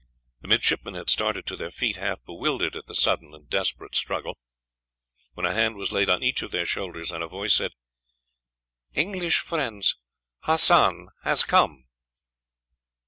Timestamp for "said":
7.53-7.73